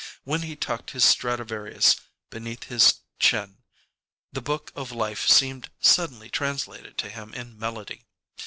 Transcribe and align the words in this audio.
When 0.23 0.41
he 0.41 0.55
tucked 0.55 0.89
his 0.93 1.05
Stradivarius 1.05 1.95
beneath 2.31 2.63
his 2.63 3.01
chin 3.19 3.59
the 4.33 4.41
book 4.41 4.71
of 4.75 4.91
life 4.91 5.27
seemed 5.27 5.69
suddenly 5.79 6.27
translated 6.31 6.97
to 6.97 7.09
him 7.11 7.35
in 7.35 7.55
melody. 7.59 8.07